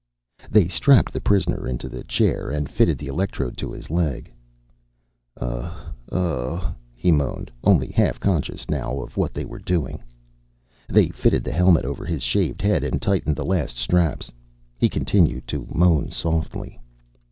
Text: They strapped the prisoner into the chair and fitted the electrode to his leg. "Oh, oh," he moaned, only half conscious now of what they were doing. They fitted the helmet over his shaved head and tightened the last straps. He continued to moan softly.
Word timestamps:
They 0.49 0.67
strapped 0.67 1.13
the 1.13 1.21
prisoner 1.21 1.67
into 1.67 1.87
the 1.87 2.03
chair 2.03 2.49
and 2.49 2.67
fitted 2.67 2.97
the 2.97 3.05
electrode 3.05 3.55
to 3.57 3.71
his 3.71 3.91
leg. 3.91 4.31
"Oh, 5.39 5.91
oh," 6.11 6.73
he 6.95 7.11
moaned, 7.11 7.51
only 7.63 7.91
half 7.91 8.19
conscious 8.19 8.67
now 8.67 8.99
of 8.99 9.15
what 9.15 9.31
they 9.35 9.45
were 9.45 9.59
doing. 9.59 10.01
They 10.89 11.09
fitted 11.09 11.43
the 11.43 11.51
helmet 11.51 11.85
over 11.85 12.03
his 12.03 12.23
shaved 12.23 12.63
head 12.63 12.83
and 12.83 12.99
tightened 12.99 13.35
the 13.35 13.45
last 13.45 13.77
straps. 13.77 14.31
He 14.75 14.89
continued 14.89 15.45
to 15.49 15.67
moan 15.69 16.09
softly. 16.09 16.79